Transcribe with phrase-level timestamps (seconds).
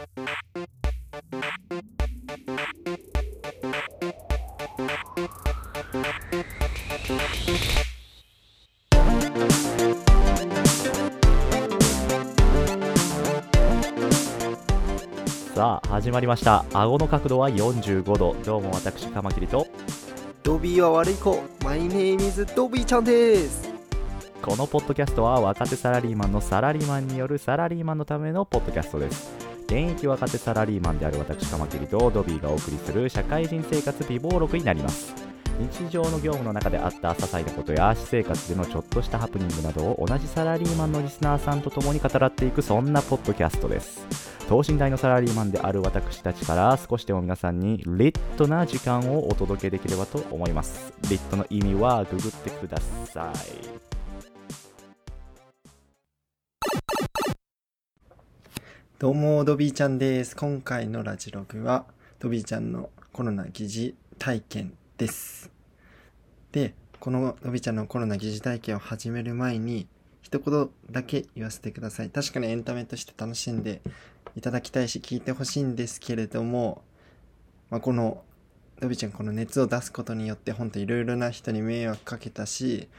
[0.00, 0.06] さ
[15.84, 16.64] あ始まりました。
[16.72, 18.34] 顎の角度は45度。
[18.42, 19.66] どうも私カマキリと。
[20.42, 21.42] ドビーは悪い子。
[21.62, 23.68] マイネームズドビーちゃんです。
[24.40, 35.14] このポッドキャストは若手サラリーマンのサラリーマンによるサラリーマンのためのポッドキャストです現役若手サラリーマンである私カマキリとドビーがお送りする社会人生活美貌録になります。
[35.60, 44.04] 日常の業務の中であった些細なことや私生活でのちょっとしたハプニングなどを同じサラリーマンのリスナーさんと共に語らっていくそんなポッドキャストです。
[44.48, 50.92] 等身大のサラリーマンである私たちから少しでも皆さんにリットな時間をお届けできればと思います。
[51.08, 53.99] リットの意味はググってください。
[59.00, 60.36] どうもドビーちゃんです。
[60.36, 61.86] 今回のラジログは
[62.18, 65.50] ドビーちゃんのコロナ疑似体験です。
[66.52, 69.86] でこのドビーちゃんのコロナ疑似体験を始める前に
[70.20, 72.10] 一言だけ言わせてください。
[72.10, 73.80] 確かにエンタメとして楽しんで
[74.36, 76.82] いただきたいし聞いてほしいんですけれども、
[77.70, 78.22] まあ、この
[78.80, 82.90] ドビーちゃんこの熱を出すことによって本当いろいろな人に迷惑かけたし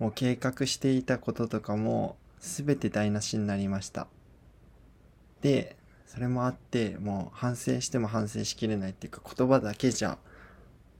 [0.00, 4.08] もう計画していたこととかも全て台無しになりました。
[5.44, 10.16] でそれもあってもう反省しても反省しきれないっていうか言葉だけじゃ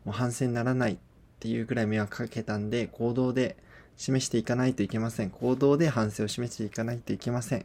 [0.04, 0.96] もう反省にならないっ
[1.40, 3.56] ていうぐらい迷惑かけたんで行動で
[3.96, 5.30] 示していかないといけません。
[5.30, 7.64] 行動で反省を示していかないといけません。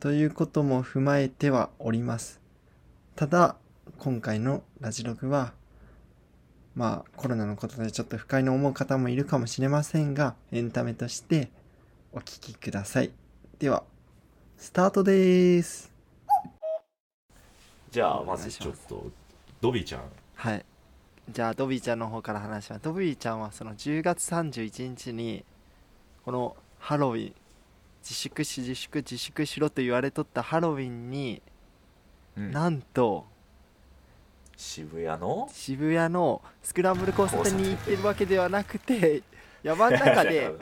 [0.00, 2.40] ということも踏まえてはおります。
[3.14, 3.56] ただ
[3.98, 5.52] 今回のラジログは
[6.74, 11.50] まあコロナのことでちょっと不快に思う方もいるかもしれませんがエンタメとして
[12.12, 13.10] お聞きください。
[13.58, 13.84] では
[14.62, 15.90] スタートです。
[17.90, 19.10] じゃあまずちょっと
[19.60, 20.02] ドビーちゃん。
[20.36, 20.64] はい。
[21.28, 22.84] じゃあドビーちゃんの方から話します。
[22.84, 25.44] ドビーちゃんはその10月31日に
[26.24, 27.34] このハロウィン
[28.04, 31.42] 自粛し自粛自粛しろと言われとったハロウィンに、
[32.36, 32.52] うん。
[32.52, 33.26] なんと
[34.56, 35.48] 渋谷の？
[35.52, 39.24] 渋谷のスクランブル交差点に行ってるわけではなくて
[39.64, 40.52] 山の中で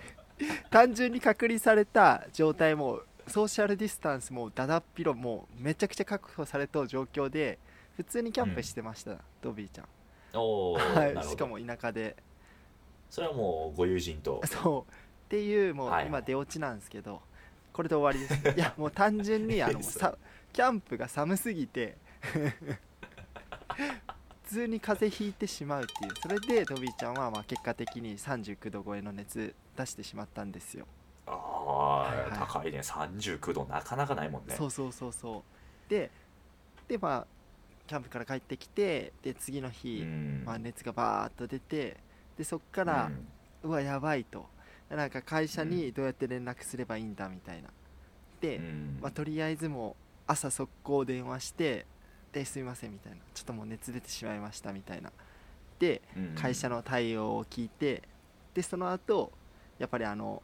[0.70, 7.58] 単純に隔離された状態もソーシャルディスタンスもだだっ広もうめちゃくちゃ確保された状況で
[7.96, 9.86] 普通にキャンプしてました、ドビーちゃん。
[10.34, 10.78] お
[11.22, 12.16] しかも田舎で。
[13.10, 14.40] それはもうご友人と。
[14.46, 14.92] そう。
[14.92, 17.22] っていうもうはい今出落ちなんですけど
[17.72, 18.48] これで終わりです。
[18.58, 20.16] いやもう単純にあのさ
[20.52, 22.52] キャンプが寒すぎて普
[24.44, 26.14] 通に風邪ひいてしまうっていう。
[26.20, 30.86] それでドビーちゃんはまあ結果的に39度超えの熱出してしまったんですよ
[31.26, 32.30] ああ、はいはい。
[32.38, 32.80] 高いね。
[32.82, 34.54] 39度なかなかないもんね。
[34.56, 35.90] そうそうそうそう。
[35.90, 36.10] で
[36.88, 37.26] でまあ
[37.86, 40.44] キャンプから帰ってきてで次の日、ん。
[40.44, 41.96] まあ、熱がバーッと出て
[42.38, 43.10] でそっから、
[43.62, 43.70] うん。
[43.70, 44.46] うわやばいと。
[44.88, 47.68] なんか会社にどうやって連絡すればいいんだみたいな。
[48.40, 48.98] で、うん。
[49.00, 49.94] まあ、とりあえずもう
[50.26, 51.84] 朝速攻電話して
[52.32, 53.18] ですいませんみたいな。
[53.34, 55.10] ちょっともう熱出てしまいましたみたいな。
[55.80, 56.34] でうん。
[56.36, 58.02] 会社の対応を聞いて
[58.54, 59.32] でその後
[59.78, 60.42] やっぱりあの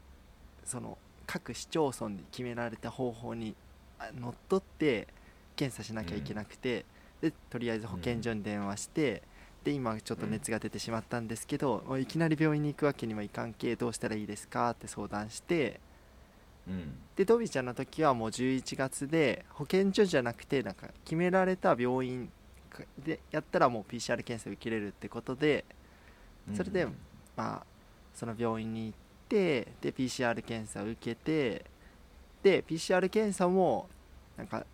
[0.67, 3.55] その各市町村で決められた方法に
[3.99, 5.09] あのっとって
[5.57, 6.85] 検査しなきゃいけなくて、
[7.23, 9.23] でとりあえず保健所に電話して、
[9.65, 15.81] で今ちょっと熱が出てしまったんですけど、もういきなり病院に行くわけにもいかんけどうしたらいいですかって相談して
[16.69, 16.99] うん。
[17.17, 22.31] でドビーちゃんの時はもう11月で保健所じゃなくてなんか決められた病院
[23.05, 25.65] でやったらもう PCR 検査受けれるってことで
[26.55, 26.97] それでうん。
[27.37, 27.67] まあ
[28.15, 28.99] その病院に行っ
[29.29, 31.65] てで PCR 検査を受けて
[32.43, 33.89] で PCR 検査も
[34.37, 34.65] なんか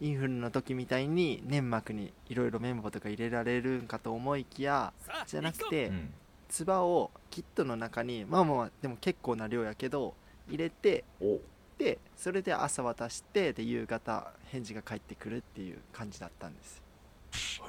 [0.00, 4.92] インフルの時みたいに粘膜にいろいろ綿棒とか入れられるんかと思いきや
[5.26, 6.14] じゃなくてうん。
[6.48, 10.14] 唾をキットの中にまあまあまあでも結構な量やけど
[10.48, 11.38] 入れてお。
[11.76, 16.82] でそれで朝渡してで夕方返事が返ってくるっていう感じだったんです。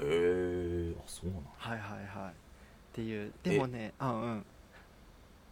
[0.02, 2.32] へえあそうなんはいはいはい。
[2.32, 2.34] っ
[2.94, 4.46] ていうでもねあうん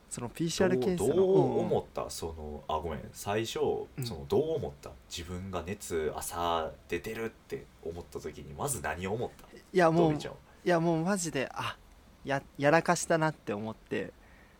[0.09, 1.07] その PCR 検査の。
[1.07, 1.59] どうどううんうん。
[1.65, 3.01] 思ったそのあごめん。
[3.11, 3.59] 最初
[3.97, 4.05] うん。
[4.05, 4.91] そのどう思った？
[5.09, 9.47] 自分が熱朝出てるって思った時にまず何を思った？
[9.55, 10.17] いやもうい
[10.63, 11.77] やもうマジであ
[12.25, 14.11] ややらかしたなって思って。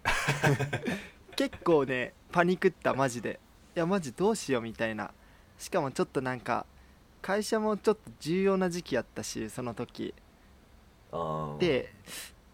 [1.36, 3.40] 結構ねパニクったマジで。
[3.76, 5.12] いやマジどうしようみたいな。
[5.58, 6.66] しかもちょっとなんか
[7.22, 10.14] 会社もちょっと重要な時期やったしその時。
[11.60, 11.94] で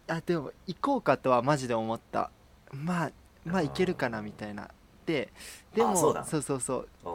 [0.06, 2.30] あでも行こうかとはマジで思った
[2.74, 3.12] まあ
[3.44, 4.70] まあいけるかなみたいな。
[5.06, 5.32] で
[5.74, 6.24] でもあそうだ。
[6.24, 6.88] そうそうそう。
[7.04, 7.10] う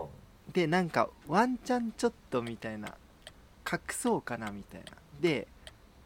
[0.50, 0.54] ん。
[0.54, 2.96] でなんかワンチャンちょっとみたいな
[3.72, 4.92] 隠そうかなみたいな。
[5.20, 5.48] で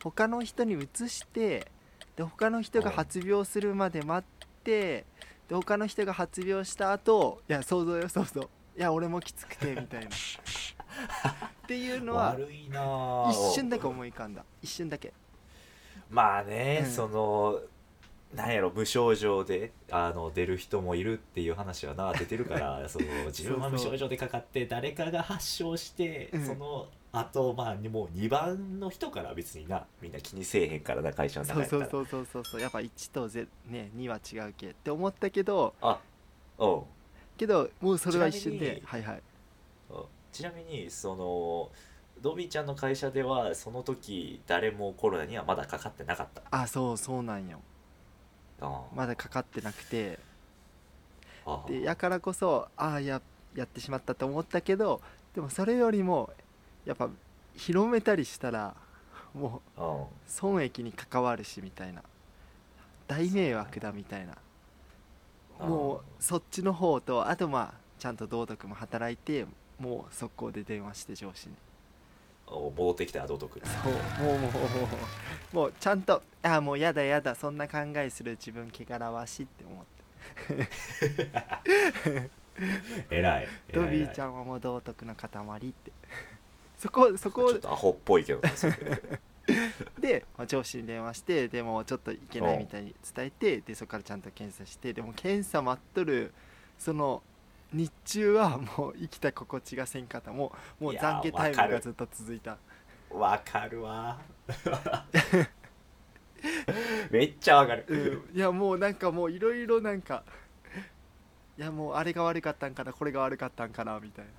[0.02, 1.68] 他の人に移して
[2.16, 5.06] で他の人が発病するまで待って
[5.48, 8.42] で他の人が発病した後いや想像よ想像。
[8.42, 8.46] い
[8.76, 10.10] や俺もきつくてみたいな。
[11.64, 14.44] っていうのは悪いなあ一瞬だけ思い浮かんだ。
[14.62, 15.14] 一瞬だけ。
[16.10, 16.92] まあね、うん。
[16.92, 17.60] その
[18.34, 26.46] なんやろ無症状であの出る人もいるっていう話はな出てるから その自分は無症状でかかって誰かが発症してうん。
[26.46, 32.02] そのあとまあもう2番の人から別になみんな気にせえへんからな会社の中そうやったら。
[32.02, 36.00] そうそうそうそうそうやっぱ1と0、ね、2は違うけって思ったけどあ
[36.58, 36.84] おう。
[37.38, 39.22] けどもうそれは一瞬ではいはい。
[39.92, 39.94] う。
[40.00, 41.70] んちなみにその
[42.20, 46.42] ドビーちゃんの会社ではその時誰もコロナにはまだかかってなかった？
[46.50, 47.60] あそうそうなんよ。
[47.60, 47.73] あ
[48.96, 50.20] まだかかってなくて。
[51.46, 53.22] あでやからこそああや
[53.54, 55.02] やってしまったと思ったけど
[55.36, 56.30] でもそれよりも
[56.86, 57.10] やっぱ
[57.56, 58.74] 広めたりしたら
[59.34, 62.02] もううん損益に関わるしみたいな。
[63.08, 64.38] 大迷惑だみたいな。
[65.60, 69.46] もうそっちの方とあとまあちゃんと道徳も働いて
[69.80, 71.56] もう速攻で電話して上司に。
[71.56, 71.73] お
[72.60, 74.24] 戻ってきたら道徳そう。
[74.24, 74.60] もうもうも
[75.52, 79.86] うもうちゃんとああもうやだやだそんな考えする自分汚らわしいって思っ
[82.08, 82.30] て
[83.10, 85.92] 偉いドビーちゃんはもう道徳の塊って
[86.78, 88.42] そこそこちょっとアホっぽいけど
[90.00, 96.34] で、まあ、上司に電話してでもちょっといけないみたいに伝えてでそこからちゃんと検査してでも検査待っとる
[96.78, 97.22] その
[97.74, 100.32] 日中はもう生きた心地がせんかった。
[100.32, 102.58] もうもう懺悔タイムがずっと続いた。
[103.10, 104.20] わかるわ。
[107.10, 108.38] めっちゃわかる、うん。
[108.38, 110.24] いやもうなんかもういろいろなんか
[111.58, 114.32] いやもうあれが悪かったんかなこれが悪かったんかなみたいな。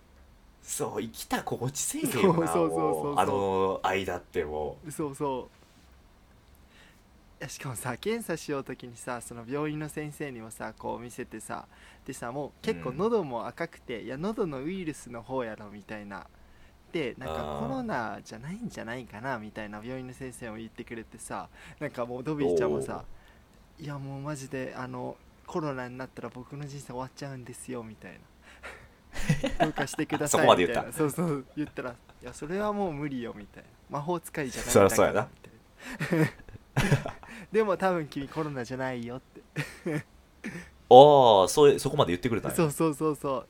[0.63, 3.05] そう生きた心地せんそうよなそうそうそう。
[3.05, 5.41] もうあの間ってもそうそう。
[5.41, 5.64] いや
[7.49, 11.67] しかもさ検査しようときにさその病院の先生にもさこう見せてさ
[12.07, 12.99] でさもう結構うん。
[12.99, 16.27] 喉も赤くて、いや喉のウイルスの方やろみたいな。
[16.93, 21.49] でなんかコロナじゃないんじゃないかなみたいな病院の先生も言ってくれてさ
[21.81, 23.03] なんかもうドビーちゃんもさ
[23.81, 28.19] いやもうマジであのコロナになったら僕の人生終わっちゃうんですよみたいな。
[29.67, 30.93] どうかしてくださいみたいな。
[30.93, 33.69] そうそう言ったらいやそれはもう無理よみたいな。
[33.91, 35.29] 魔法使いじゃないんだゃそうやな。
[36.01, 36.44] みたいな
[37.53, 40.05] でも多分君コロナじゃないよって。
[40.91, 42.57] ああそそこまで言ってくれたんや。
[42.57, 43.47] そうそうそうそう。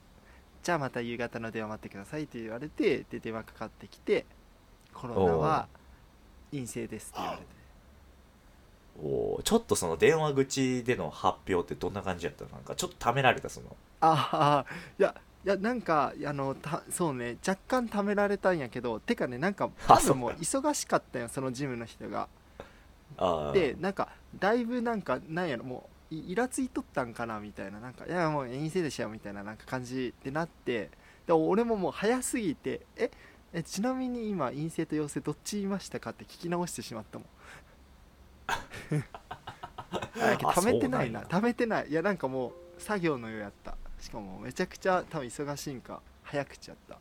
[0.63, 4.25] じゃあまた夕方の電話待ってくださいって言われてで電話かかってきて
[4.93, 5.69] コロナは
[6.51, 7.45] 陰性ですって言われて。
[9.03, 12.51] おーちょっとその電話口での発表ってどんな感じやったの？
[12.53, 13.77] なんかちょっとためられたその。
[14.01, 15.15] ああいや
[15.45, 22.29] いやなんかあのたそうね若干ためられたんやけどてかねなんか多分もう忙しかったよそのジムの人が
[23.53, 24.09] でなんか
[24.39, 30.91] だいぶなんかなんやろもういイラついとったんかなみたいななんかいやもう陰性でしょみたいななんか感じでなって
[31.27, 33.11] で俺ももう早すぎてえ
[33.53, 37.29] えちなみに今陰性と陽性どっち言いましたかって聞き直してしまったもん。
[40.15, 41.21] 貯めてないな。
[41.21, 41.89] な貯めてない。
[41.89, 43.77] いやなんかもう作業のようやった。
[44.01, 46.99] しかもめちゃくちゃ多分忙しいんか早口やった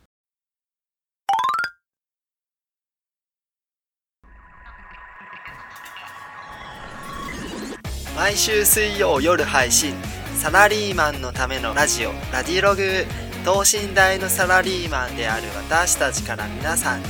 [8.16, 9.94] 毎週水曜夜配信
[10.36, 13.04] サラリーマンのためのラジオラディログ
[13.44, 17.08] 等身大のサラリーマンである私たちから皆さんに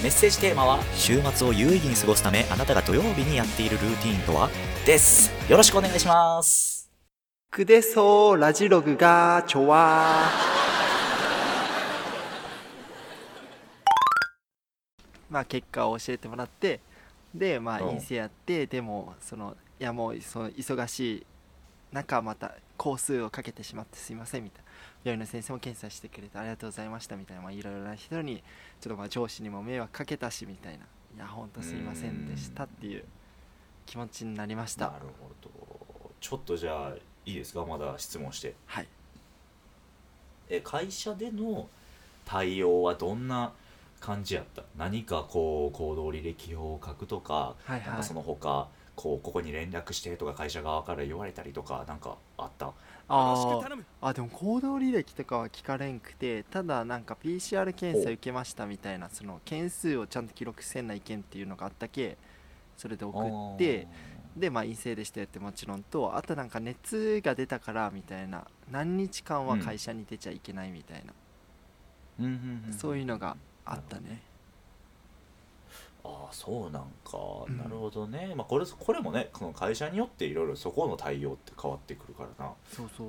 [0.03, 4.49] メッセージテーマは週末を有意義に過ごすためあなたが土曜日にやっているルーティーンとは？
[4.85, 5.31] です。
[5.49, 6.91] よろしくお願いします。
[7.51, 10.23] くでそうラジログがちょわ
[15.31, 16.81] まあ結果を教えてもらって
[17.35, 21.27] でまあうん陰性やってでもそのいやもうその忙しい
[21.93, 24.71] 中また工数をかけてしまってすいませんみたいな。
[25.05, 28.43] 病院の先生も検査してくれてありがとうございましたみたいなまあいろいろな人に
[28.81, 30.85] ちょっとまあ上司にも迷惑かけたしみたいな。
[31.17, 33.05] いやほんとすいませんでしたっていう
[33.87, 34.89] 気持ちになりました。
[34.89, 36.11] なるほど。
[36.21, 36.93] ちょっとじゃあ
[37.25, 37.65] いいですか？
[37.65, 38.57] まだ質問して。
[38.67, 38.89] はい。
[40.49, 41.69] え会社での
[42.25, 43.53] 対応はどんな
[44.01, 44.65] 感じやった？
[44.77, 47.87] 何かこう行動履歴表を書くとか、はいはい。
[47.87, 52.73] なんかその他こうここに連絡してとか会社側から言われたりとかなんかあった？
[53.09, 53.85] あー。
[54.01, 62.17] あでも行動履歴とかは聞かれんくてただなんか PCR 検査受けましたみたいなその件数をちゃんと記録せんないけんっていうのがあったけ
[62.77, 63.19] それで送
[63.55, 63.87] って
[64.37, 71.13] でまあ陰性でしたよってもちろんとあとなんか熱が出たからみたいな何日間は会社に出ちゃいけないみたいな、
[72.21, 72.73] うんうんうん。
[72.73, 74.23] そういうのがあったね
[76.05, 77.19] ああそうなんか、
[77.49, 77.59] うん。
[77.59, 82.53] なるほどね、まあ、これこれもねこの会社によっていろいろそこの対応って変わってくるからな。
[82.73, 83.09] そうそう。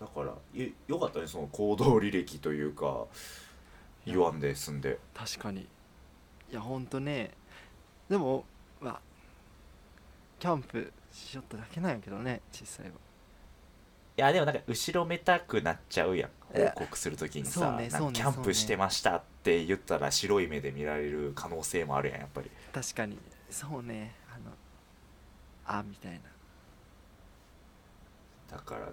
[0.00, 3.06] だからよよかったねその行動履歴というか
[4.06, 4.98] 言わんで済んで。
[5.14, 5.62] 確かに。
[5.62, 5.66] い
[6.52, 7.30] やほんとね。
[8.08, 8.44] でも
[8.80, 9.00] まあ
[10.38, 12.92] キャンプしよっただけなんやけどね実際は。
[12.92, 16.56] いやでもなんか後ろめたくなっちゃうやん。
[16.56, 16.72] いや。
[16.76, 18.12] 報告するときにそうさ、なんかねそうね。
[18.12, 22.50] キャンプしてましたって言ったら白い目で見られる可能性もあるやんやっぱり。
[22.72, 23.18] 確かに。
[23.50, 24.14] そうね。
[24.34, 26.18] あのあみたいな。
[28.56, 28.92] だからね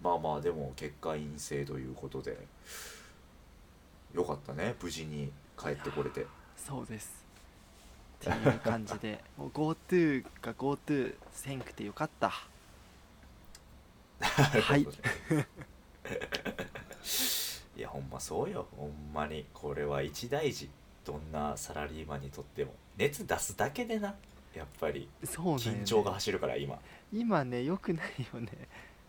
[0.00, 2.36] まあまあでも結果陰性ということで
[4.14, 6.26] よかったね無事に帰ってこれて。
[6.56, 7.24] そうです。
[8.20, 9.22] っていう感じで。
[9.36, 12.30] もう GoTo が GoTo せんくてよかった。
[14.20, 14.86] はい
[17.76, 18.66] いやほんまそうよ。
[18.76, 19.44] ほんまに。
[19.52, 20.70] これは一大事。
[21.04, 22.72] どんなサラリーマンにとっても。
[22.96, 24.14] 熱出すだけでな。
[24.54, 25.08] やっぱり。
[25.22, 26.78] 緊張が走るから今。
[27.12, 28.48] 今ねよくないよね。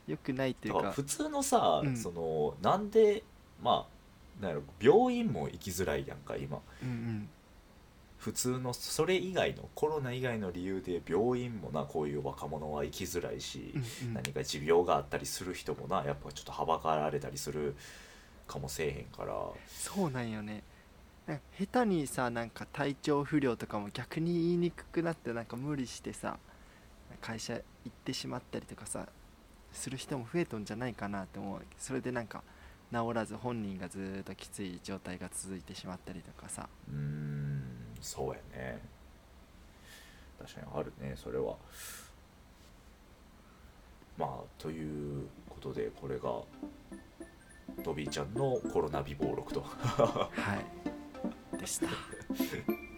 [0.06, 0.92] よくないっていうか。
[0.92, 1.96] 普通のさ、うん。
[1.96, 3.24] そのなんで
[3.64, 6.60] まあなんやろ病院も行きづらいやんか今。
[6.84, 7.30] うんうん。
[8.18, 14.14] 普通のそれ以外のコロナ以外の理由で病院もなこういう若者は行きづらいし、うんうん。
[14.16, 17.76] 何か持病があったりする人もなやっぱちょっとはばかられたりする
[18.48, 19.36] かもせえへんから。
[19.68, 20.63] そうなんよね。
[21.27, 26.38] なんか下手にさなんか体調不良とかも逆に言いにくくなってなんか無理してさ
[27.20, 29.08] 会社行ってしまったりとかさ
[29.74, 32.44] する人も増えとんじゃないかなって思うそれでなんか
[32.94, 36.70] 治らず本人がずーっときつい状態が続いてしまったりとかさ。
[36.89, 37.62] うーん
[38.00, 38.80] そうやね。
[40.39, 41.56] 確かにあるねそれは。
[44.18, 46.32] まあということでこれが
[47.84, 49.62] トビーちゃんのコロナ美貌録と。
[49.62, 50.28] は
[51.56, 51.58] い。
[51.58, 51.88] でした。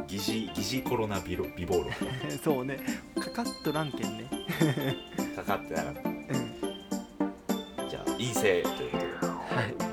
[0.08, 1.94] 疑似疑似コロナ美ろ美貌録
[2.44, 2.80] そうね。
[3.20, 4.30] かかっとらんけんね。
[5.36, 6.10] かかってなかった。
[6.10, 7.90] うん。
[7.90, 9.30] じゃあ陰性ということで。
[9.30, 9.76] はい「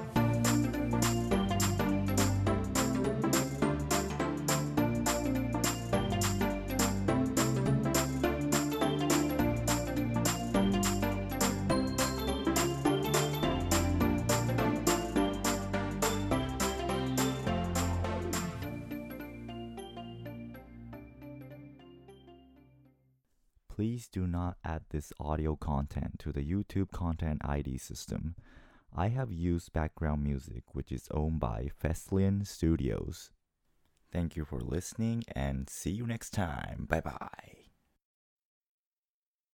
[23.77, 28.35] Please do not add this audio content to the YouTube Content ID system.
[28.97, 33.33] I have used background music which is owned by Feslian Studios.
[34.11, 36.87] Thank you for listening and see you next time.
[36.89, 37.56] Bye bye.